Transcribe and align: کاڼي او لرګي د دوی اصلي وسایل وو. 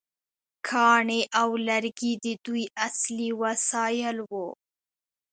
کاڼي 0.67 1.21
او 1.41 1.49
لرګي 1.67 2.13
د 2.23 2.27
دوی 2.45 2.63
اصلي 2.87 3.29
وسایل 3.41 4.17
وو. 4.31 4.47